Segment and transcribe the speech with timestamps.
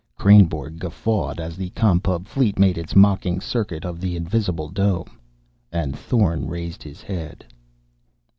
[0.17, 5.19] Kreynborg guffawed as the Com Pub fleet made its mocking circuit of the invisible dome.
[5.71, 7.45] And Thorn raised his head.